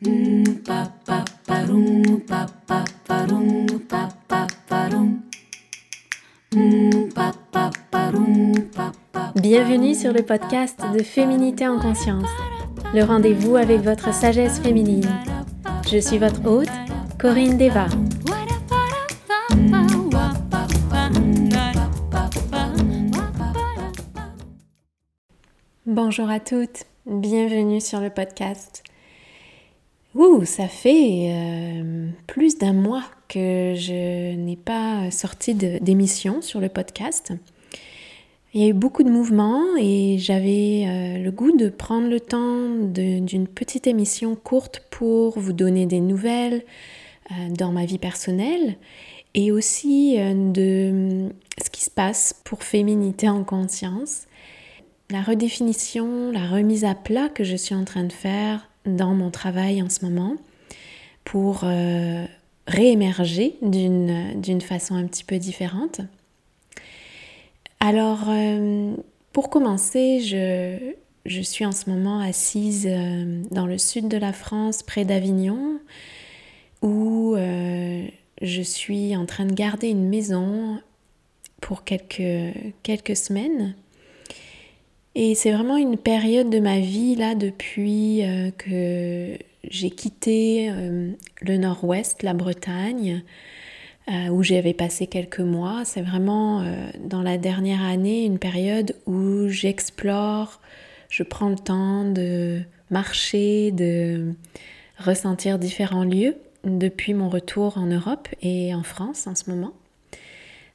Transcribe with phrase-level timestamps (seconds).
[0.00, 0.54] Bienvenue
[9.96, 12.28] sur le podcast de Féminité en conscience,
[12.94, 15.10] le rendez-vous avec votre sagesse féminine.
[15.90, 16.68] Je suis votre hôte,
[17.18, 17.86] Corinne Deva.
[25.86, 28.84] Bonjour à toutes, bienvenue sur le podcast.
[30.18, 36.68] Ouh, ça fait euh, plus d'un mois que je n'ai pas sorti d'émission sur le
[36.68, 37.32] podcast.
[38.52, 42.18] Il y a eu beaucoup de mouvements et j'avais euh, le goût de prendre le
[42.18, 46.64] temps d'une petite émission courte pour vous donner des nouvelles
[47.30, 48.76] euh, dans ma vie personnelle
[49.34, 51.28] et aussi de
[51.62, 54.26] ce qui se passe pour Féminité en conscience
[55.10, 59.30] la redéfinition, la remise à plat que je suis en train de faire dans mon
[59.30, 60.36] travail en ce moment
[61.24, 62.24] pour euh,
[62.66, 66.00] réémerger d'une façon un petit peu différente.
[67.80, 68.94] Alors, euh,
[69.32, 74.82] pour commencer, je, suis en ce moment assise euh, dans le sud de la France,
[74.82, 75.78] près d'Avignon,
[76.80, 77.36] où
[78.40, 80.80] je suis en train de garder une maison
[81.60, 83.74] pour quelques semaines
[85.20, 89.36] et c'est vraiment une période de ma vie là depuis euh, que
[89.68, 93.24] j'ai quitté euh, le nord-ouest, la Bretagne,
[94.08, 95.84] euh, où j'avais passé quelques mois.
[95.84, 96.64] C'est vraiment
[97.04, 100.60] dans la dernière année une période où j'explore,
[101.08, 104.34] je prends le temps de marcher, de
[105.00, 109.72] ressentir différents lieux depuis mon retour en Europe et en France en ce moment.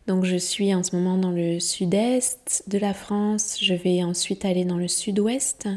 [0.07, 4.43] Donc je suis en ce moment dans le sud-est de la France, je vais ensuite
[4.43, 5.67] aller dans le sud-ouest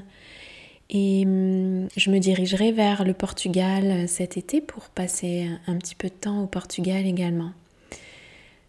[0.90, 6.08] et hum, je me dirigerai vers le Portugal cet été pour passer un petit peu
[6.08, 7.52] de temps au Portugal également.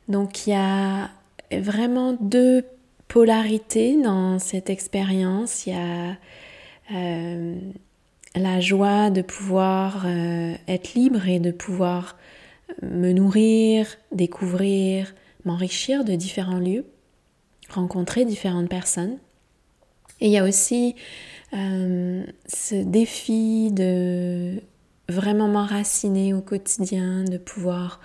[0.07, 1.09] Donc il y a
[1.51, 2.63] vraiment deux
[3.07, 5.65] polarités dans cette expérience.
[5.65, 6.17] Il y a
[6.93, 7.55] euh,
[8.35, 12.15] la joie de pouvoir euh, être libre et de pouvoir
[12.81, 15.13] me nourrir, découvrir,
[15.47, 16.85] m'enrichir de différents lieux,
[17.69, 19.17] rencontrer différentes personnes.
[20.19, 20.95] Et il y a aussi
[21.53, 24.61] euh, ce défi de
[25.09, 28.01] vraiment m'enraciner au quotidien, de pouvoir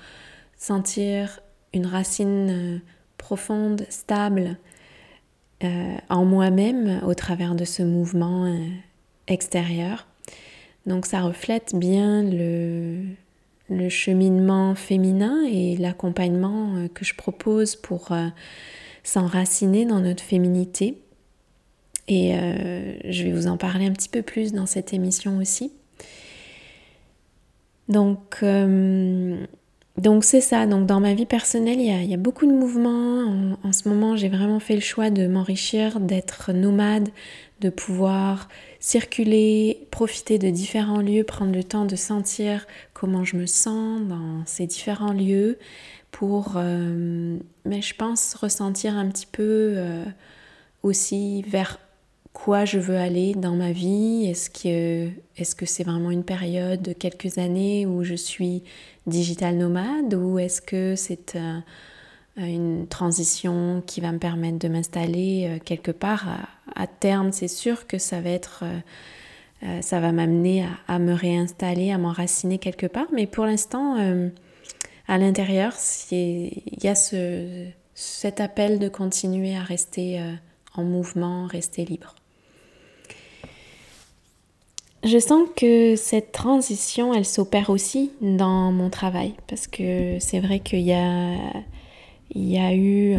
[0.57, 1.41] sentir
[1.75, 2.79] une racine euh,
[3.19, 4.57] profonde, stable
[5.65, 8.53] euh, en moi-même au travers de ce mouvement
[9.27, 10.07] extérieur.
[10.87, 13.05] Donc ça reflète bien le,
[13.77, 18.29] le cheminement féminin et l'accompagnement euh, que je propose pour euh,
[19.03, 20.99] s'enraciner dans notre féminité.
[22.09, 25.73] Et euh, je vais vous en parler un petit peu plus dans cette émission aussi.
[27.89, 28.39] Donc,
[30.23, 30.67] c'est ça.
[30.67, 33.57] Donc dans ma vie personnelle, il y a, beaucoup de mouvements.
[33.63, 37.11] en ce moment, j'ai vraiment fait le choix de m'enrichir, d'être nomade,
[37.61, 38.49] de pouvoir
[38.83, 44.43] circuler, profiter de différents lieux, prendre le temps de sentir comment je me sens dans
[44.45, 45.57] ces différents lieux
[46.11, 50.05] pour, euh, mais je pense, ressentir un petit peu euh,
[50.83, 51.79] aussi vers
[52.33, 54.27] quoi je veux aller dans ma vie.
[54.29, 58.65] Est-ce que est-ce que c'est vraiment une période de quelques années où je suis
[59.07, 61.61] digital nomade ou est-ce que c'est euh,
[62.37, 66.27] une transition qui va me permettre de m'installer quelque part
[66.75, 68.79] à terme, c'est sûr que ça va être, euh,
[69.65, 73.07] euh, ça va m'amener à, me réinstaller, à m'enraciner quelque part.
[73.13, 74.29] Mais pour l'instant, euh,
[75.09, 75.75] à l'intérieur,
[76.11, 80.21] il y a ce, cet appel de continuer à rester
[80.75, 82.15] en mouvement, rester libre.
[85.05, 90.61] Je sens que cette transition, elle s'opère aussi dans mon travail, parce que c'est vrai
[90.61, 91.37] qu'il y a,
[92.35, 93.15] il y a eu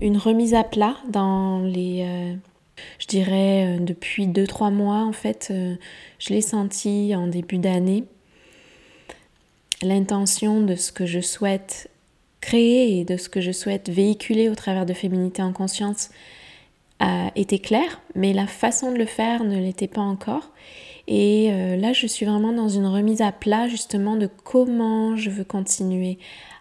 [0.00, 2.36] une remise à plat dans les
[2.98, 5.76] je dirais euh, depuis 2-3 mois en fait, euh,
[6.18, 8.04] je l'ai senti en début d'année.
[9.82, 11.90] L'intention de ce que je souhaite
[12.40, 16.10] créer et de ce que je souhaite véhiculer au travers de Féminité en conscience
[17.34, 20.50] été claire, mais la façon de le faire ne l'était pas encore.
[21.06, 25.28] Et euh, là, je suis vraiment dans une remise à plat justement de comment je
[25.28, 26.18] veux continuer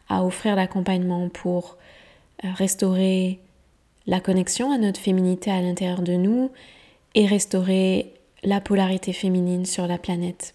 [0.09, 1.77] à offrir l'accompagnement pour
[2.43, 3.39] restaurer
[4.07, 6.51] la connexion à notre féminité à l'intérieur de nous
[7.15, 10.53] et restaurer la polarité féminine sur la planète.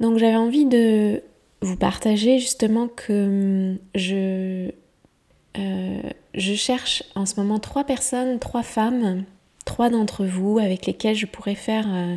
[0.00, 1.22] Donc j'avais envie de
[1.60, 4.70] vous partager justement que hum, je,
[5.58, 6.02] euh,
[6.34, 9.24] je cherche en ce moment trois personnes, trois femmes,
[9.64, 12.16] trois d'entre vous avec lesquelles je pourrais faire euh,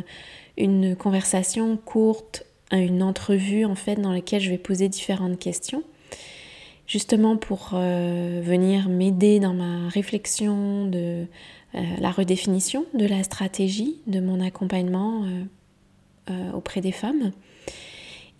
[0.56, 5.82] une conversation courte, une entrevue en fait dans laquelle je vais poser différentes questions
[6.88, 11.26] justement pour euh, venir m'aider dans ma réflexion de
[11.74, 15.24] euh, la redéfinition de la stratégie de mon accompagnement
[16.30, 17.30] euh, auprès des femmes.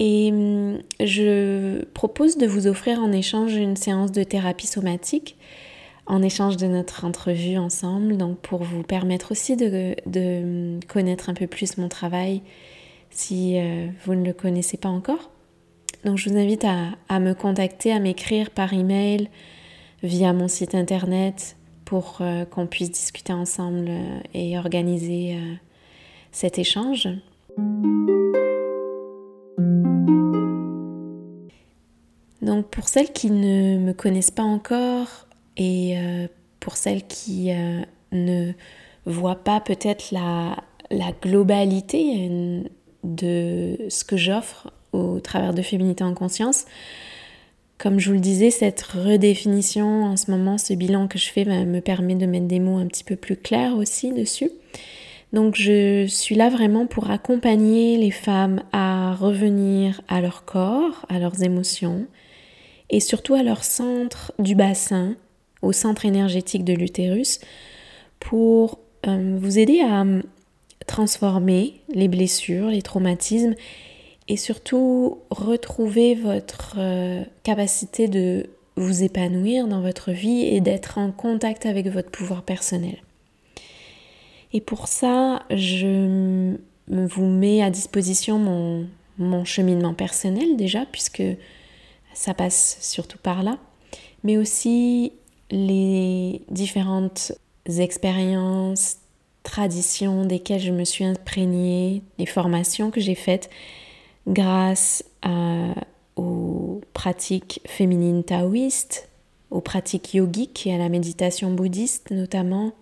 [0.01, 5.37] Et hum, je propose de vous offrir en échange une séance de thérapie somatique
[6.07, 11.35] en échange de notre entrevue ensemble, donc pour vous permettre aussi de, de connaître un
[11.35, 12.41] peu plus mon travail
[13.11, 13.59] si
[14.07, 15.29] vous ne le connaissez pas encore.
[16.09, 19.29] Donc je vous invite à, me contacter, à m'écrire par email,
[20.03, 25.55] via mon site internet pour euh, qu'on puisse discuter ensemble euh, et organiser euh,
[26.33, 27.11] cet échange.
[32.41, 35.27] Donc pour celles qui ne me connaissent pas encore
[35.59, 35.95] et
[36.59, 37.51] pour celles qui
[38.13, 38.53] ne
[39.05, 40.57] voient pas peut-être la,
[40.91, 42.63] la globalité
[43.05, 46.65] de ce que j'offre au travers de Féminité en conscience.
[47.79, 51.45] Comme je vous le disais, cette redéfinition en ce moment, ce bilan que je fais
[51.45, 54.51] me permet de mettre des mots un petit peu plus clairs aussi dessus.
[55.33, 61.19] Donc je suis là vraiment pour accompagner les femmes à revenir à leur corps, à
[61.19, 62.07] leurs émotions
[62.91, 65.15] et surtout à leur centre du bassin,
[65.61, 67.41] au centre énergétique de l'utérus,
[68.19, 70.05] pour euh, vous aider à
[70.87, 73.55] transformer les blessures, les traumatismes
[74.29, 81.11] et surtout retrouver votre euh, capacité de vous épanouir dans votre vie et d'être en
[81.11, 82.99] contact avec votre pouvoir personnel.
[84.53, 86.55] Et pour ça, je
[86.89, 88.87] vous mets à disposition mon,
[89.19, 91.25] mon cheminement personnel déjà, puisque
[92.15, 93.59] ça passe surtout par là,
[94.25, 95.13] mais aussi
[95.51, 97.33] les différentes
[97.67, 98.99] expériences,
[99.43, 103.51] traditions desquelles je me suis imprégnée, les formations que j'ai faites
[104.29, 105.05] grâce
[106.17, 109.09] aux pratiques féminines taoïstes,
[109.51, 112.73] aux pratiques yogiques et à la méditation bouddhiste notamment,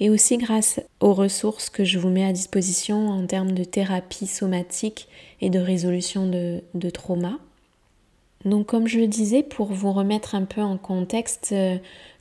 [0.00, 4.26] et aussi grâce aux ressources que je vous mets à disposition en termes de thérapie
[4.26, 5.08] somatique
[5.40, 7.38] et de résolution de, de trauma.
[8.44, 11.76] Donc comme je le disais, pour vous remettre un peu en contexte, euh,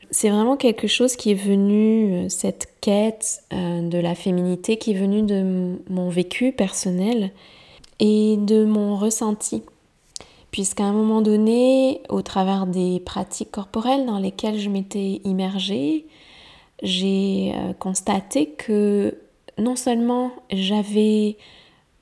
[0.10, 4.92] c'est vraiment quelque chose qui est venu, euh, cette quête euh, de la féminité qui
[4.92, 7.32] est venue de mon vécu personnel
[8.00, 9.64] et de mon ressenti.
[10.52, 16.06] Puisqu'à un moment donné, au travers des pratiques corporelles dans lesquelles je m'étais immergée,
[16.84, 19.18] j'ai euh, constaté que
[19.58, 21.38] non seulement j'avais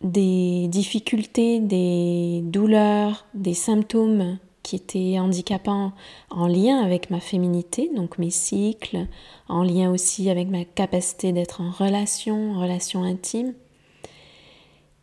[0.01, 5.93] des difficultés, des douleurs, des symptômes qui étaient handicapants
[6.29, 9.07] en lien avec ma féminité, donc mes cycles,
[9.47, 13.53] en lien aussi avec ma capacité d'être en relation, en relation intime,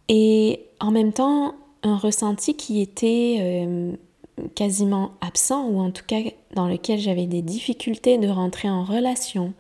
[0.09, 3.93] et en même temps un ressenti qui était euh,
[4.55, 6.21] quasiment absent ou en tout cas
[6.55, 9.53] dans lequel j'avais des difficultés de rentrer en relation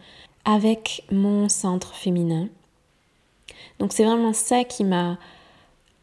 [0.44, 2.48] avec mon centre féminin.
[3.78, 5.18] Donc c'est vraiment ça qui m'a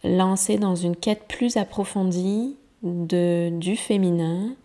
[0.04, 4.56] lancé dans une quête plus approfondie de, du féminin,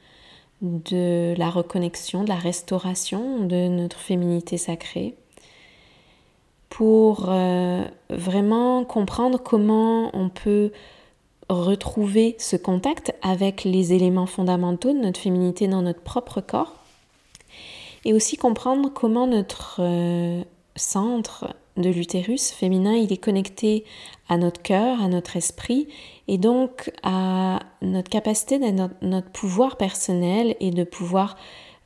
[0.63, 5.15] de la reconnexion, de la restauration de notre féminité sacrée
[6.75, 10.73] pour euh, vraiment comprendre comment on peut
[11.49, 16.75] retrouver ce contact avec les éléments fondamentaux de notre féminité dans notre propre corps
[18.05, 20.43] et aussi comprendre comment notre euh,
[20.75, 23.85] centre de l'utérus féminin il est connecté
[24.29, 25.87] à notre cœur, à notre esprit
[26.27, 31.37] et donc à notre capacité notre, notre pouvoir personnel et de pouvoir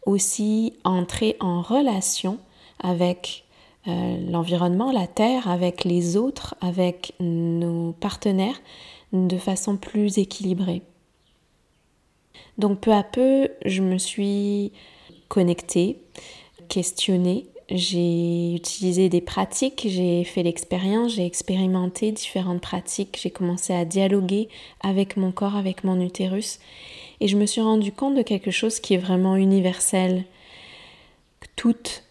[0.07, 2.39] aussi entrer en relation
[2.83, 3.45] avec
[3.88, 8.61] l'environnement, la Terre, avec les autres, avec nos partenaires
[9.12, 10.83] de façon plus équilibrée.
[12.59, 14.73] Donc peu à peu, je me suis
[15.28, 15.99] connectée,
[16.68, 23.85] questionnée, j'ai utilisé des pratiques, j'ai fait l'expérience, j'ai expérimenté différentes pratiques, j'ai commencé à
[23.85, 24.49] dialoguer
[24.80, 26.61] avec mon corps, avec mon utérus,
[27.21, 30.25] et je me suis rendu compte de quelque chose qui est vraiment universel.
[31.57, 32.04] Toutes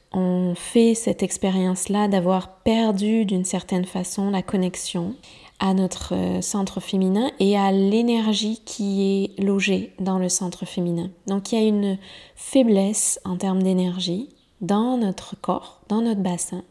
[0.56, 5.16] fait cette expérience-là d'avoir perdu d'une certaine façon la connexion
[5.60, 11.10] à notre euh, centre féminin et à l'énergie qui est logée dans le centre féminin.
[11.26, 11.98] Donc il y a une
[12.36, 14.30] faiblesse en termes d'énergie
[14.62, 16.64] dans notre corps, dans notre bassin,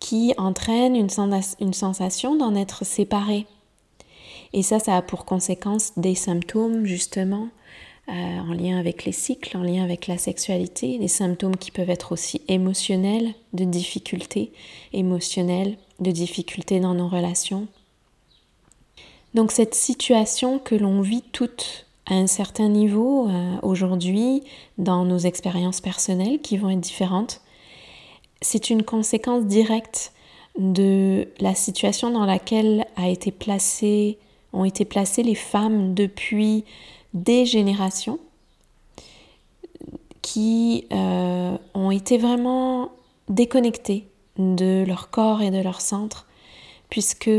[0.00, 1.08] qui entraîne une,
[1.72, 3.46] sensation d'en être séparé.
[4.52, 7.48] Et ça, ça a pour conséquence des symptômes justement
[8.08, 12.12] en lien avec les cycles, en lien avec la sexualité, des symptômes qui peuvent être
[12.12, 14.52] aussi émotionnels, de difficultés
[14.92, 17.66] émotionnelles, de difficultés dans nos relations.
[19.34, 23.28] Donc cette situation que l'on vit toutes à un certain niveau
[23.62, 24.44] aujourd'hui
[24.78, 27.40] dans nos expériences personnelles qui vont être différentes,
[28.40, 30.12] c'est une conséquence directe
[30.58, 33.34] de la situation dans laquelle a été
[34.52, 36.64] ont été placées les femmes depuis
[37.16, 38.18] des générations
[40.20, 42.90] qui euh, ont été vraiment
[43.28, 44.06] déconnectées
[44.38, 46.26] de leur corps et de leur centre,
[46.90, 47.30] puisque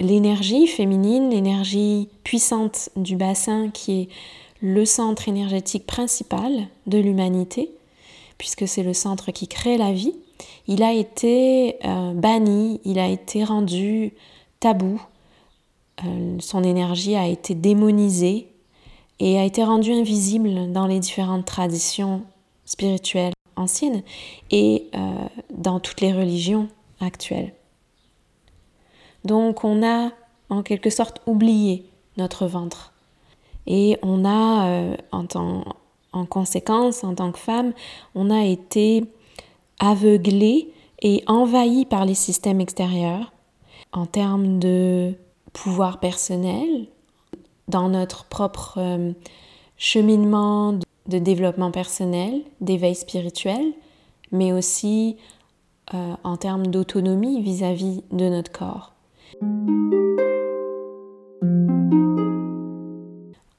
[0.00, 4.08] l'énergie féminine, l'énergie puissante du bassin qui est
[4.60, 7.70] le centre énergétique principal de l'humanité,
[8.36, 10.14] puisque c'est le centre qui crée la vie,
[10.66, 14.12] il a été euh, banni, il a été rendu
[14.58, 15.00] tabou,
[16.06, 18.48] euh, son énergie a été démonisée
[19.20, 22.22] et a été rendue invisible dans les différentes traditions
[22.64, 24.02] spirituelles anciennes
[24.50, 24.98] et euh,
[25.50, 26.68] dans toutes les religions
[27.00, 27.52] actuelles.
[29.24, 30.10] Donc on a
[30.48, 32.92] en quelque sorte oublié notre ventre
[33.66, 35.26] et on a en,
[36.12, 37.72] en conséquence en tant que femme,
[38.14, 39.04] on a été
[39.78, 43.32] aveuglé et envahi par les systèmes extérieurs
[43.92, 45.14] en termes de
[45.52, 46.86] pouvoir personnel,
[47.68, 49.12] dans notre propre euh,
[49.76, 50.72] cheminement
[51.06, 53.72] de développement personnel, d'éveil spirituel,
[54.30, 55.16] mais aussi
[55.94, 58.92] euh, en termes d'autonomie vis-à-vis de notre corps.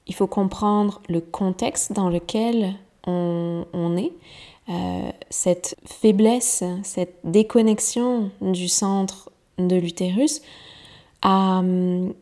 [0.08, 4.14] Il faut comprendre le contexte dans lequel on est
[4.70, 10.42] euh, cette faiblesse, cette déconnexion du centre de l'utérus
[11.24, 12.14] a hum,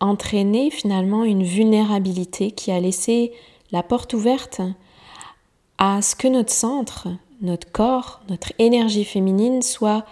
[0.00, 3.32] entraîné finalement une vulnérabilité qui a laissé
[3.70, 4.60] la porte ouverte
[5.78, 7.08] à ce que notre centre,
[7.40, 10.04] notre corps, notre énergie féminine soit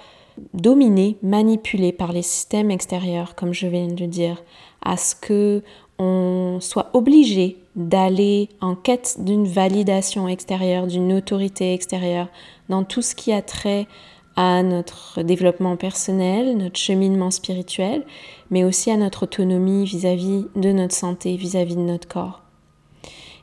[0.55, 4.43] dominé, manipulé par les systèmes extérieurs, comme je viens de dire,
[4.83, 5.63] à ce que
[5.99, 12.29] on soit obligé d'aller en quête d'une validation extérieure, d'une autorité extérieure
[12.69, 13.87] dans tout ce qui a trait
[14.37, 18.05] à notre développement personnel, notre cheminement spirituel,
[18.51, 22.43] mais aussi à notre autonomie vis-à-vis de notre santé, vis-à-vis de notre corps.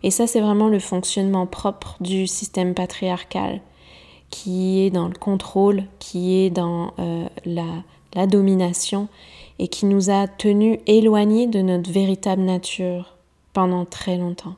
[0.04, 3.62] Et ça, c'est vraiment le fonctionnement propre du système patriarcal,
[4.30, 7.84] qui est dans le contrôle, qui est dans euh, la,
[8.14, 9.08] la domination
[9.60, 13.18] et qui nous a tenus éloignés de notre véritable nature
[13.54, 14.56] pendant très longtemps.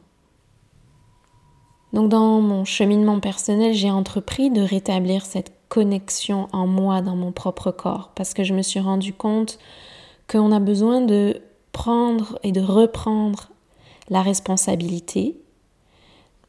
[1.93, 7.31] Donc dans mon cheminement personnel, j'ai entrepris de rétablir cette connexion en moi, dans mon
[7.31, 9.59] propre corps, parce que je me suis rendu compte
[10.29, 11.41] qu'on a besoin de
[11.71, 13.49] prendre et de reprendre
[14.09, 15.37] la responsabilité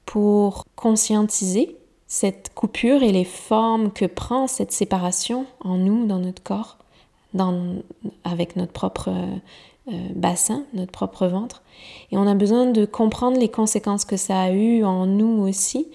[0.04, 6.42] pour conscientiser cette coupure et les formes que prend cette séparation en nous, dans notre
[6.42, 6.78] corps,
[8.25, 9.11] avec notre propre
[10.14, 11.62] bassin, notre propre ventre.
[12.11, 15.88] Et on a besoin de comprendre les conséquences que ça a eu en nous aussi,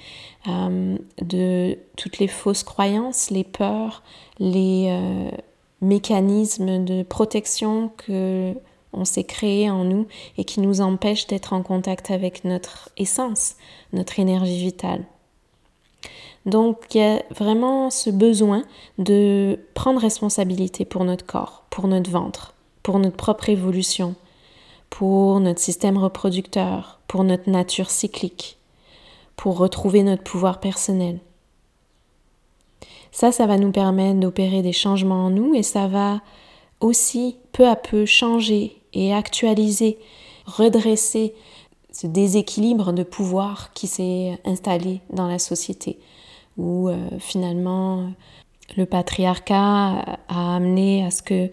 [0.47, 4.03] euh, de toutes les fausses croyances, les peurs,
[4.39, 5.29] les euh,
[5.81, 8.55] mécanismes de protection que
[8.93, 10.07] on s'est créé en nous
[10.37, 13.55] et qui nous empêchent d'être en contact avec notre essence,
[13.93, 15.05] notre énergie vitale.
[16.45, 18.63] Donc il y a vraiment ce besoin
[18.97, 22.50] de prendre responsabilité pour notre corps, pour notre ventre,
[22.83, 24.15] pour notre propre évolution,
[24.89, 28.57] pour notre système reproducteur, pour notre nature cyclique,
[29.35, 31.19] pour retrouver notre pouvoir personnel.
[33.11, 36.21] Ça, ça va nous permettre d'opérer des changements en nous et ça va
[36.79, 39.99] aussi peu à peu changer et actualiser,
[40.45, 41.33] redresser
[41.91, 45.99] ce déséquilibre de pouvoir qui s'est installé dans la société
[46.57, 48.11] où euh, finalement
[48.77, 51.51] le patriarcat a amené à ce que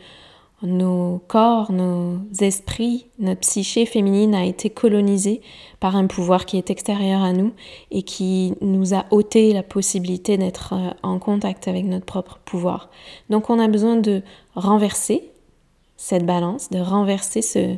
[0.63, 5.41] nos corps, nos esprits, notre psyché féminine a été colonisée
[5.79, 7.53] par un pouvoir qui est extérieur à nous
[7.91, 12.91] et qui nous a ôté la possibilité d'être euh, en contact avec notre propre pouvoir.
[13.31, 14.23] Donc on a besoin de
[14.57, 15.31] renverser
[15.97, 17.77] cette balance, de renverser ce,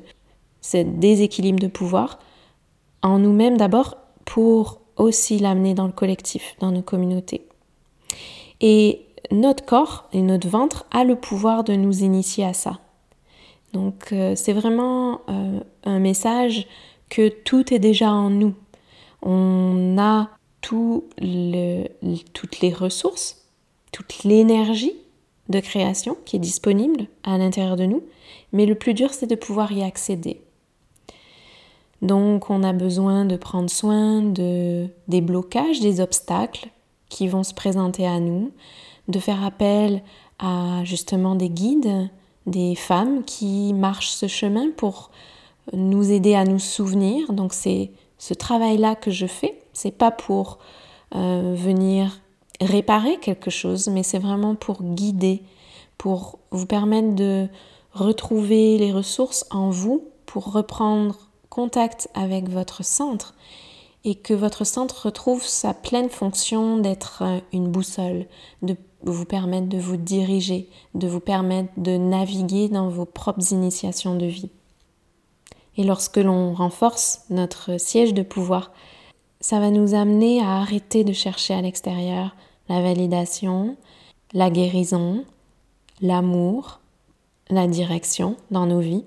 [0.83, 2.19] déséquilibre de pouvoir
[3.03, 7.47] en nous-mêmes d'abord pour aussi l'amener dans le collectif, dans nos communautés.
[9.31, 12.79] Notre corps et notre ventre a le pouvoir de nous initier à ça.
[13.73, 16.67] Donc euh, c'est vraiment euh, un message
[17.09, 18.55] que tout est déjà en nous.
[19.23, 23.47] On a toutes les ressources,
[23.93, 24.95] toute l'énergie
[25.49, 28.05] de création qui est disponible à l'intérieur de nous,
[28.53, 30.43] mais le plus dur c'est de pouvoir y accéder.
[32.03, 36.69] Donc on a besoin de prendre soin de, des blocages, des obstacles
[37.09, 38.53] qui vont se présenter à nous,
[39.11, 40.03] de faire appel
[40.39, 42.09] à justement des guides,
[42.47, 45.11] des femmes qui marchent ce chemin pour
[45.73, 47.33] nous aider à nous souvenir.
[47.33, 49.59] Donc c'est ce travail-là que je fais.
[49.73, 50.59] C'est pas pour
[51.15, 52.21] euh, venir
[52.61, 55.43] réparer quelque chose, mais c'est vraiment pour guider,
[55.99, 57.49] pour vous permettre de
[57.93, 61.17] retrouver les ressources en vous, pour reprendre
[61.49, 63.35] contact avec votre centre
[64.05, 68.27] et que votre centre retrouve sa pleine fonction d'être euh, une boussole,
[68.63, 74.15] de vous permettre de vous diriger, de vous permettre de naviguer dans vos propres initiations
[74.15, 74.51] de vie.
[75.77, 78.73] Et lorsque l'on renforce notre siège de pouvoir,
[79.41, 82.35] ça va nous amener à arrêter de chercher à l'extérieur
[82.69, 83.77] la validation,
[84.35, 85.25] la guérison,
[86.03, 86.81] l'amour,
[87.49, 89.05] la direction dans nos vies.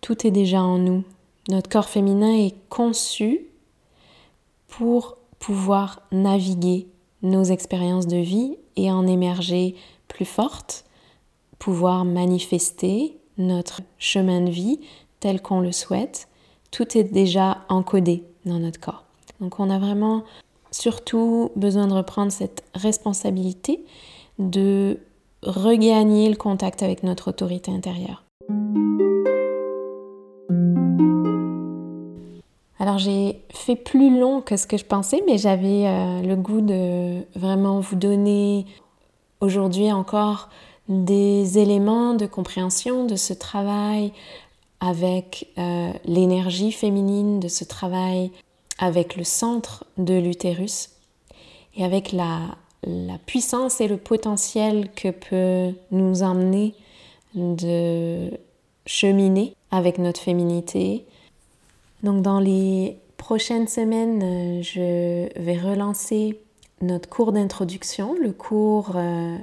[0.00, 1.04] Tout est déjà en nous.
[1.48, 3.46] Notre corps féminin est conçu
[4.72, 6.88] pour pouvoir naviguer
[7.20, 9.74] nos expériences de vie et en émerger
[10.08, 10.84] plus fortes,
[11.58, 14.80] pouvoir manifester notre chemin de vie
[15.20, 16.26] tel qu'on le souhaite,
[16.70, 19.04] tout est déjà encodé dans notre corps.
[19.40, 20.24] Donc on a vraiment
[20.70, 23.84] surtout besoin de reprendre cette responsabilité
[24.38, 24.98] de
[25.42, 28.24] regagner le contact avec notre autorité intérieure.
[32.82, 36.60] Alors j'ai fait plus long que ce que je pensais, mais j'avais euh, le goût
[36.60, 38.66] de vraiment vous donner
[39.40, 40.48] aujourd'hui encore
[40.88, 44.12] des éléments de compréhension de ce travail
[44.80, 48.32] avec euh, l'énergie féminine, de ce travail
[48.80, 50.90] avec le centre de l'utérus
[51.76, 52.40] et avec la,
[52.82, 56.74] la puissance et le potentiel que peut nous emmener
[57.36, 58.28] de
[58.86, 61.06] cheminer avec notre féminité,
[62.02, 66.40] donc dans les prochaines semaines, euh, je vais relancer
[66.80, 69.36] notre cours d'introduction, le cours euh,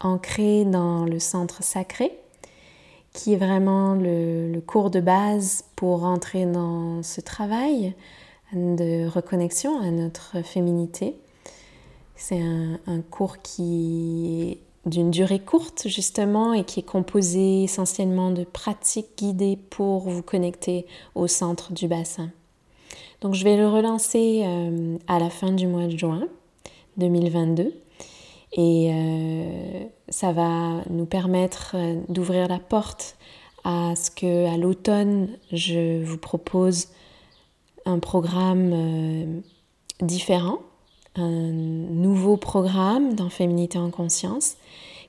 [0.00, 2.18] ancré dans le centre sacré,
[3.12, 7.94] qui est vraiment le, cours de base pour entrer dans ce travail
[8.54, 11.16] de reconnexion à notre féminité.
[12.16, 18.44] C'est un, un, cours qui d'une durée courte justement et qui est composé essentiellement de
[18.44, 22.30] pratiques guidées pour vous connecter au centre du bassin.
[23.20, 26.28] Donc je vais le relancer euh, à la fin du mois de juin
[26.98, 27.74] 2022
[28.52, 33.16] et euh, ça va nous permettre euh, d'ouvrir la porte
[33.64, 36.88] à ce que à l'automne je vous propose
[37.84, 39.42] un programme
[40.00, 40.60] différent
[41.18, 44.56] un nouveau programme dans Féminité en conscience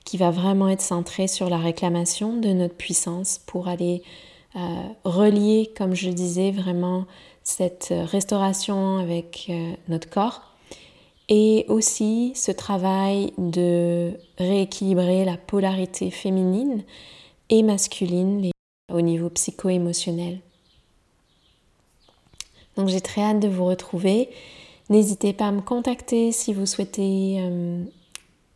[0.04, 4.02] qui va vraiment être centré sur la réclamation de notre puissance pour aller
[4.56, 4.58] euh,
[5.04, 7.06] relier, comme je disais, vraiment
[7.42, 10.42] cette restauration avec euh, notre corps
[11.28, 16.82] et aussi ce travail de rééquilibrer la polarité féminine
[17.48, 18.50] et masculine
[18.92, 20.40] au niveau psycho-émotionnel.
[22.76, 24.28] Donc j'ai très hâte de vous retrouver
[24.90, 27.84] N'hésitez pas à me contacter si vous souhaitez euh,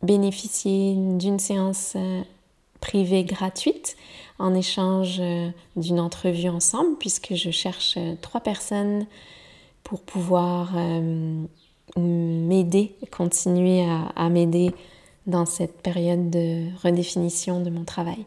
[0.03, 2.21] bénéficier d'une séance euh,
[2.81, 3.95] privée gratuite
[4.37, 9.07] en échange euh, d'une entrevue ensemble puisque je cherche trois personnes
[9.83, 10.73] pour pouvoir
[11.95, 14.71] m'aider, continuer à, à m'aider
[15.27, 18.25] dans cette période de redéfinition de mon travail.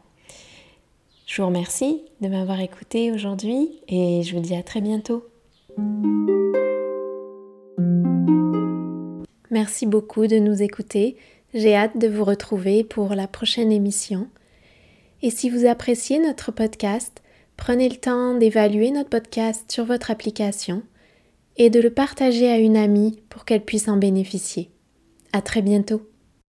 [1.27, 5.25] Je vous remercie de m'avoir écouté aujourd'hui et je vous dis à très bientôt.
[9.59, 11.17] Merci beaucoup de nous écouter.
[11.53, 14.29] J'ai hâte de vous retrouver pour la prochaine émission.
[15.21, 17.25] Et si vous appréciez notre podcast,
[17.57, 20.85] prenez le temps d'évaluer notre podcast sur votre application
[21.57, 24.71] et de le partager à une amie pour qu'elle puisse en bénéficier.
[25.33, 26.08] À très bientôt.